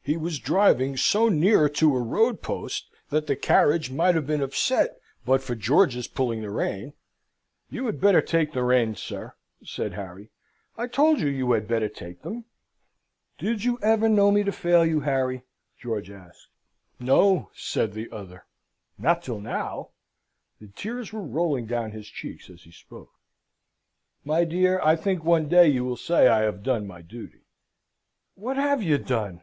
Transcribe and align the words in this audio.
He 0.00 0.16
was 0.16 0.38
driving 0.38 0.96
so 0.96 1.28
near 1.28 1.68
to 1.70 1.96
a 1.96 2.00
road 2.00 2.40
post 2.40 2.86
that 3.10 3.26
the 3.26 3.34
carriage 3.34 3.90
might 3.90 4.14
have 4.14 4.24
been 4.24 4.40
upset 4.40 5.00
but 5.24 5.42
for 5.42 5.56
George's 5.56 6.06
pulling 6.06 6.42
the 6.42 6.50
rein. 6.50 6.92
"You 7.68 7.86
had 7.86 8.00
better 8.00 8.20
take 8.22 8.52
the 8.52 8.62
reins, 8.62 9.02
sir," 9.02 9.34
said 9.64 9.94
Harry. 9.94 10.30
"I 10.76 10.86
told 10.86 11.18
you 11.18 11.26
you 11.28 11.50
had 11.50 11.66
better 11.66 11.88
take 11.88 12.22
them." 12.22 12.44
"Did 13.38 13.64
you 13.64 13.80
ever 13.82 14.08
know 14.08 14.30
me 14.30 14.44
fail 14.44 14.86
you, 14.86 15.00
Harry?" 15.00 15.42
George 15.76 16.08
asked. 16.12 16.46
"No," 17.00 17.50
said 17.52 17.92
the 17.94 18.08
other, 18.12 18.44
"not 18.96 19.24
till 19.24 19.40
now" 19.40 19.88
the 20.60 20.68
tears 20.68 21.12
were 21.12 21.20
rolling 21.24 21.66
down 21.66 21.90
his 21.90 22.06
cheeks 22.06 22.48
as 22.48 22.62
he 22.62 22.70
spoke. 22.70 23.10
"My 24.24 24.44
dear, 24.44 24.80
I 24.84 24.94
think 24.94 25.24
one 25.24 25.48
day 25.48 25.66
you 25.66 25.84
will 25.84 25.96
say 25.96 26.28
I 26.28 26.42
have 26.42 26.62
done 26.62 26.86
my 26.86 27.02
duty." 27.02 27.40
"What 28.36 28.56
have 28.56 28.80
you 28.80 28.98
done? 28.98 29.42